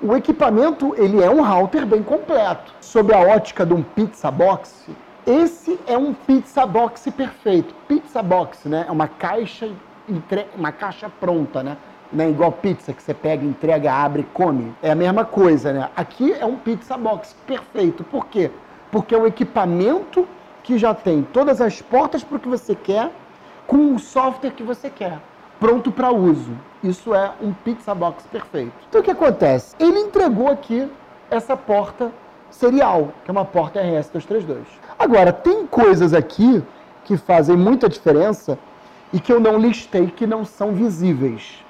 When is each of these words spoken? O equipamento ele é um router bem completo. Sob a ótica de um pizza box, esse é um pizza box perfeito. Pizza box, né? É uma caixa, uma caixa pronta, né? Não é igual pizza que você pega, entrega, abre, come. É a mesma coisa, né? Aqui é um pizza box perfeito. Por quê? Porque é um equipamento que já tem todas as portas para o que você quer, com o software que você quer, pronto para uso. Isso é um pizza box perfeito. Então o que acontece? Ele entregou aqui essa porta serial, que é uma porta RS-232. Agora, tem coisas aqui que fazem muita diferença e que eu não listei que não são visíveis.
O 0.00 0.14
equipamento 0.14 0.94
ele 0.96 1.20
é 1.20 1.28
um 1.28 1.42
router 1.42 1.84
bem 1.84 2.04
completo. 2.04 2.72
Sob 2.80 3.12
a 3.12 3.18
ótica 3.18 3.66
de 3.66 3.74
um 3.74 3.82
pizza 3.82 4.30
box, 4.30 4.88
esse 5.26 5.76
é 5.88 5.98
um 5.98 6.14
pizza 6.14 6.64
box 6.64 7.10
perfeito. 7.10 7.74
Pizza 7.88 8.22
box, 8.22 8.68
né? 8.68 8.84
É 8.88 8.92
uma 8.92 9.08
caixa, 9.08 9.68
uma 10.56 10.70
caixa 10.70 11.10
pronta, 11.10 11.64
né? 11.64 11.76
Não 12.12 12.24
é 12.24 12.30
igual 12.30 12.52
pizza 12.52 12.92
que 12.92 13.02
você 13.02 13.12
pega, 13.12 13.44
entrega, 13.44 13.92
abre, 13.92 14.22
come. 14.32 14.72
É 14.80 14.92
a 14.92 14.94
mesma 14.94 15.24
coisa, 15.24 15.72
né? 15.72 15.88
Aqui 15.96 16.32
é 16.32 16.46
um 16.46 16.56
pizza 16.56 16.96
box 16.96 17.34
perfeito. 17.44 18.04
Por 18.04 18.26
quê? 18.26 18.52
Porque 18.92 19.16
é 19.16 19.18
um 19.18 19.26
equipamento 19.26 20.28
que 20.62 20.78
já 20.78 20.94
tem 20.94 21.26
todas 21.32 21.60
as 21.60 21.82
portas 21.82 22.22
para 22.22 22.36
o 22.36 22.40
que 22.40 22.48
você 22.48 22.76
quer, 22.76 23.10
com 23.66 23.96
o 23.96 23.98
software 23.98 24.52
que 24.52 24.62
você 24.62 24.88
quer, 24.88 25.18
pronto 25.58 25.90
para 25.90 26.10
uso. 26.10 26.52
Isso 26.82 27.14
é 27.14 27.32
um 27.40 27.52
pizza 27.52 27.94
box 27.94 28.24
perfeito. 28.30 28.72
Então 28.88 29.00
o 29.00 29.04
que 29.04 29.10
acontece? 29.10 29.74
Ele 29.78 29.98
entregou 29.98 30.48
aqui 30.48 30.88
essa 31.30 31.56
porta 31.56 32.12
serial, 32.50 33.12
que 33.24 33.30
é 33.30 33.32
uma 33.32 33.44
porta 33.44 33.80
RS-232. 33.80 34.58
Agora, 34.98 35.32
tem 35.32 35.66
coisas 35.66 36.14
aqui 36.14 36.62
que 37.04 37.16
fazem 37.16 37.56
muita 37.56 37.88
diferença 37.88 38.58
e 39.12 39.20
que 39.20 39.32
eu 39.32 39.40
não 39.40 39.58
listei 39.58 40.06
que 40.08 40.26
não 40.26 40.44
são 40.44 40.72
visíveis. 40.72 41.64